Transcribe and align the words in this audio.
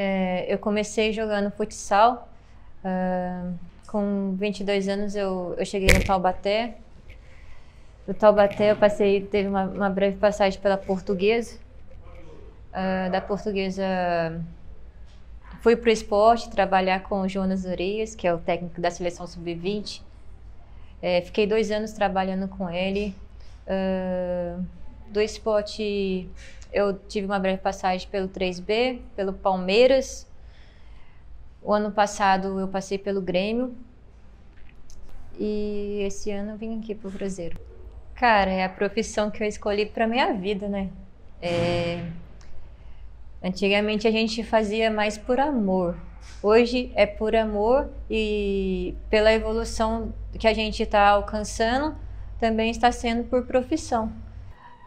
É, 0.00 0.46
eu 0.48 0.60
comecei 0.60 1.12
jogando 1.12 1.50
futsal. 1.50 2.28
Uh, 2.84 3.52
com 3.88 4.36
22 4.36 4.86
anos 4.86 5.16
eu, 5.16 5.56
eu 5.58 5.66
cheguei 5.66 5.88
no 5.92 6.04
Taubaté. 6.04 6.76
Do 8.06 8.14
Taubaté 8.14 8.70
eu 8.70 8.76
passei, 8.76 9.20
teve 9.22 9.48
uma, 9.48 9.64
uma 9.64 9.90
breve 9.90 10.16
passagem 10.16 10.60
pela 10.60 10.76
Portuguesa. 10.76 11.58
Uh, 12.70 13.10
da 13.10 13.20
Portuguesa 13.20 13.84
fui 15.62 15.74
para 15.74 15.88
o 15.88 15.92
esporte 15.92 16.48
trabalhar 16.48 17.02
com 17.02 17.22
o 17.22 17.28
Jonas 17.28 17.64
Urias, 17.64 18.14
que 18.14 18.28
é 18.28 18.32
o 18.32 18.38
técnico 18.38 18.80
da 18.80 18.92
seleção 18.92 19.26
sub-20. 19.26 20.00
É, 21.02 21.22
fiquei 21.22 21.44
dois 21.44 21.72
anos 21.72 21.92
trabalhando 21.92 22.46
com 22.46 22.70
ele. 22.70 23.16
Uh, 23.66 24.64
do 25.08 25.20
esporte 25.20 26.28
eu 26.72 26.98
tive 27.08 27.26
uma 27.26 27.38
breve 27.38 27.58
passagem 27.58 28.08
pelo 28.08 28.28
3B, 28.28 29.00
pelo 29.16 29.32
Palmeiras. 29.32 30.26
O 31.62 31.72
ano 31.72 31.90
passado 31.90 32.58
eu 32.60 32.68
passei 32.68 32.98
pelo 32.98 33.20
Grêmio. 33.20 33.74
E 35.38 36.00
esse 36.02 36.30
ano 36.30 36.52
eu 36.52 36.56
vim 36.56 36.78
aqui 36.78 36.94
pro 36.94 37.10
Cruzeiro. 37.10 37.58
Cara, 38.14 38.50
é 38.50 38.64
a 38.64 38.68
profissão 38.68 39.30
que 39.30 39.42
eu 39.42 39.46
escolhi 39.46 39.86
para 39.86 40.06
minha 40.06 40.32
vida, 40.32 40.68
né? 40.68 40.90
É... 41.40 42.04
Antigamente 43.42 44.08
a 44.08 44.10
gente 44.10 44.42
fazia 44.42 44.90
mais 44.90 45.16
por 45.16 45.38
amor. 45.38 45.96
Hoje 46.42 46.90
é 46.94 47.06
por 47.06 47.34
amor 47.36 47.88
e 48.10 48.94
pela 49.08 49.32
evolução 49.32 50.12
que 50.38 50.48
a 50.48 50.52
gente 50.52 50.82
está 50.82 51.08
alcançando, 51.08 51.96
também 52.40 52.70
está 52.70 52.90
sendo 52.90 53.24
por 53.24 53.46
profissão. 53.46 54.12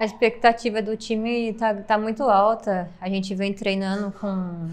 A 0.01 0.05
expectativa 0.05 0.81
do 0.81 0.97
time 0.97 1.49
está 1.51 1.75
tá 1.75 1.95
muito 1.95 2.23
alta. 2.23 2.89
A 2.99 3.07
gente 3.07 3.35
vem 3.35 3.53
treinando 3.53 4.11
com, 4.19 4.67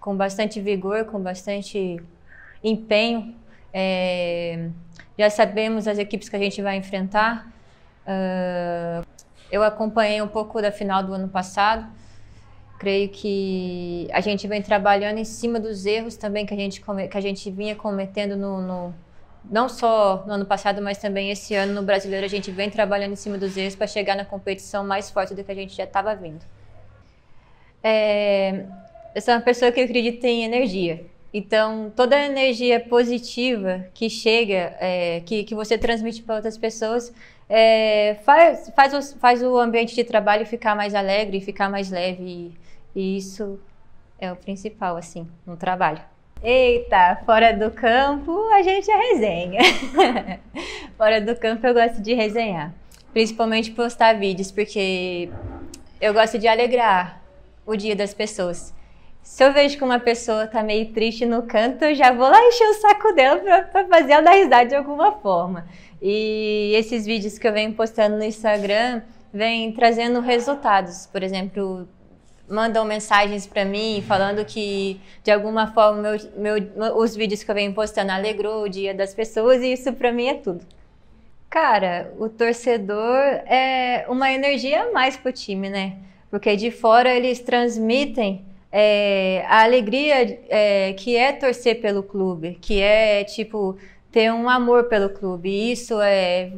com 0.00 0.16
bastante 0.16 0.62
vigor, 0.62 1.04
com 1.04 1.20
bastante 1.20 2.02
empenho. 2.64 3.36
É, 3.70 4.70
já 5.18 5.28
sabemos 5.28 5.86
as 5.86 5.98
equipes 5.98 6.30
que 6.30 6.36
a 6.36 6.38
gente 6.38 6.62
vai 6.62 6.78
enfrentar. 6.78 7.52
Uh, 8.06 9.06
eu 9.50 9.62
acompanhei 9.62 10.22
um 10.22 10.28
pouco 10.28 10.62
da 10.62 10.72
final 10.72 11.02
do 11.02 11.12
ano 11.12 11.28
passado. 11.28 11.86
Creio 12.78 13.10
que 13.10 14.08
a 14.10 14.22
gente 14.22 14.48
vem 14.48 14.62
trabalhando 14.62 15.18
em 15.18 15.24
cima 15.26 15.60
dos 15.60 15.84
erros 15.84 16.16
também 16.16 16.46
que 16.46 16.54
a 16.54 16.56
gente, 16.56 16.80
que 16.80 17.18
a 17.18 17.20
gente 17.20 17.50
vinha 17.50 17.76
cometendo 17.76 18.38
no, 18.38 18.62
no 18.62 18.94
não 19.50 19.68
só 19.68 20.24
no 20.26 20.32
ano 20.34 20.46
passado, 20.46 20.80
mas 20.80 20.98
também 20.98 21.30
esse 21.30 21.54
ano 21.54 21.72
no 21.72 21.82
brasileiro, 21.82 22.24
a 22.24 22.28
gente 22.28 22.50
vem 22.50 22.70
trabalhando 22.70 23.12
em 23.12 23.16
cima 23.16 23.36
dos 23.36 23.56
erros 23.56 23.74
para 23.74 23.86
chegar 23.86 24.16
na 24.16 24.24
competição 24.24 24.84
mais 24.84 25.10
forte 25.10 25.34
do 25.34 25.42
que 25.42 25.50
a 25.50 25.54
gente 25.54 25.74
já 25.74 25.84
estava 25.84 26.14
vindo. 26.14 26.44
É, 27.82 28.64
eu 29.14 29.20
sou 29.20 29.34
uma 29.34 29.40
pessoa 29.40 29.72
que 29.72 29.80
acredita 29.80 30.26
em 30.26 30.44
energia. 30.44 31.04
Então, 31.34 31.90
toda 31.96 32.14
a 32.14 32.26
energia 32.26 32.78
positiva 32.78 33.86
que 33.94 34.10
chega, 34.10 34.76
é, 34.78 35.22
que, 35.24 35.44
que 35.44 35.54
você 35.54 35.78
transmite 35.78 36.22
para 36.22 36.36
outras 36.36 36.58
pessoas, 36.58 37.12
é, 37.48 38.16
faz, 38.24 38.70
faz, 38.76 38.92
o, 38.92 39.18
faz 39.18 39.42
o 39.42 39.58
ambiente 39.58 39.94
de 39.94 40.04
trabalho 40.04 40.46
ficar 40.46 40.76
mais 40.76 40.94
alegre, 40.94 41.40
ficar 41.40 41.70
mais 41.70 41.90
leve. 41.90 42.54
E, 42.94 43.00
e 43.00 43.16
isso 43.16 43.58
é 44.18 44.30
o 44.30 44.36
principal, 44.36 44.96
assim, 44.96 45.26
no 45.46 45.56
trabalho. 45.56 46.00
Eita, 46.44 47.22
fora 47.24 47.52
do 47.52 47.70
campo 47.70 48.32
a 48.52 48.62
gente 48.62 48.90
é 48.90 48.96
resenha. 48.96 49.60
fora 50.98 51.20
do 51.20 51.36
campo 51.36 51.64
eu 51.64 51.72
gosto 51.72 52.02
de 52.02 52.14
resenhar. 52.14 52.74
Principalmente 53.12 53.70
postar 53.70 54.14
vídeos, 54.14 54.50
porque 54.50 55.30
eu 56.00 56.12
gosto 56.12 56.40
de 56.40 56.48
alegrar 56.48 57.22
o 57.64 57.76
dia 57.76 57.94
das 57.94 58.12
pessoas. 58.12 58.74
Se 59.22 59.44
eu 59.44 59.52
vejo 59.52 59.78
que 59.78 59.84
uma 59.84 60.00
pessoa 60.00 60.48
tá 60.48 60.64
meio 60.64 60.92
triste 60.92 61.24
no 61.24 61.44
canto, 61.44 61.84
eu 61.84 61.94
já 61.94 62.10
vou 62.10 62.28
lá 62.28 62.42
encher 62.42 62.68
o 62.70 62.74
saco 62.74 63.12
dela 63.12 63.38
pra, 63.38 63.62
pra 63.62 63.86
fazer 63.86 64.14
ela 64.14 64.22
dar 64.22 64.32
risada 64.32 64.66
de 64.66 64.74
alguma 64.74 65.12
forma. 65.12 65.64
E 66.00 66.72
esses 66.74 67.06
vídeos 67.06 67.38
que 67.38 67.46
eu 67.46 67.52
venho 67.52 67.72
postando 67.72 68.16
no 68.16 68.24
Instagram 68.24 69.02
vêm 69.32 69.70
trazendo 69.72 70.18
resultados. 70.18 71.06
Por 71.06 71.22
exemplo, 71.22 71.88
mandam 72.52 72.84
mensagens 72.84 73.46
para 73.46 73.64
mim 73.64 74.04
falando 74.06 74.44
que 74.44 75.00
de 75.24 75.30
alguma 75.30 75.72
forma 75.72 76.02
meu, 76.36 76.70
meu, 76.76 76.96
os 76.98 77.16
vídeos 77.16 77.42
que 77.42 77.50
eu 77.50 77.54
venho 77.54 77.72
postando 77.72 78.12
alegrou 78.12 78.64
o 78.64 78.68
dia 78.68 78.92
das 78.94 79.14
pessoas 79.14 79.62
e 79.62 79.72
isso 79.72 79.92
para 79.94 80.12
mim 80.12 80.26
é 80.26 80.34
tudo. 80.34 80.64
Cara, 81.48 82.12
o 82.18 82.28
torcedor 82.28 83.18
é 83.46 84.06
uma 84.08 84.32
energia 84.32 84.84
a 84.84 84.92
mais 84.92 85.16
pro 85.16 85.32
time, 85.32 85.68
né? 85.68 85.96
Porque 86.30 86.56
de 86.56 86.70
fora 86.70 87.14
eles 87.14 87.40
transmitem 87.40 88.44
é, 88.70 89.44
a 89.46 89.62
alegria 89.62 90.40
é, 90.48 90.94
que 90.94 91.14
é 91.16 91.32
torcer 91.32 91.80
pelo 91.80 92.02
clube, 92.02 92.58
que 92.60 92.80
é 92.80 93.22
tipo 93.24 93.76
ter 94.10 94.32
um 94.32 94.48
amor 94.48 94.84
pelo 94.84 95.10
clube. 95.10 95.50
E 95.50 95.72
isso 95.72 96.00
é 96.00 96.52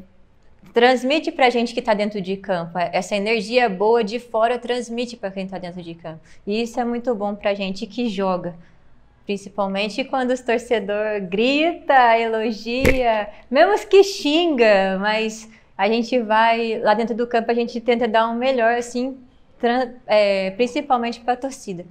transmite 0.73 1.31
para 1.31 1.47
a 1.47 1.51
gente 1.51 1.75
que 1.75 1.81
está 1.81 1.95
dentro 1.95 2.21
de 2.21 2.37
campo. 2.37 2.79
Essa 2.79 3.15
energia 3.17 3.69
boa 3.69 4.03
de 4.03 4.19
fora 4.19 4.59
transmite 4.59 5.17
para 5.17 5.31
quem 5.31 5.45
está 5.45 5.59
dentro 5.59 5.83
de 5.83 5.95
campo. 5.95 6.21
E 6.47 6.63
isso 6.63 6.81
é 6.81 6.85
muito 6.85 7.15
bom 7.15 7.35
para 7.35 7.51
a 7.51 7.55
gente 7.55 7.87
que 7.87 8.09
joga. 8.09 8.55
Principalmente 9.25 10.05
quando 10.05 10.33
os 10.33 10.41
torcedor 10.41 11.21
grita, 11.23 12.19
elogia, 12.19 13.29
mesmo 13.51 13.87
que 13.89 14.03
xinga, 14.03 14.99
mas 14.99 15.49
a 15.77 15.89
gente 15.89 16.21
vai 16.21 16.79
lá 16.81 16.95
dentro 16.95 17.15
do 17.15 17.27
campo, 17.27 17.51
a 17.51 17.55
gente 17.55 17.81
tenta 17.81 18.07
dar 18.07 18.29
um 18.29 18.35
melhor, 18.35 18.75
assim, 18.75 19.19
é, 20.07 20.51
principalmente 20.53 21.21
para 21.21 21.33
a 21.33 21.37
torcida. 21.37 21.85